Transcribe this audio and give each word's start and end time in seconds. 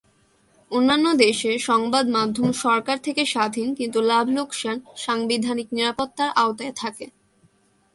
অন্যান্য 0.71 1.07
দেশে, 1.17 1.51
সংবাদ 1.61 2.05
মাধ্যম 2.09 2.47
সরকার 2.63 2.97
থেকে 2.97 3.21
স্বাধীন 3.25 3.67
কিন্তু 3.75 3.99
লাভ-লোকসান 4.01 4.77
সাংবিধানিক 4.95 5.67
নিরাপত্তার 5.71 6.29
আওতায় 6.35 6.73
থাকে। 6.75 7.05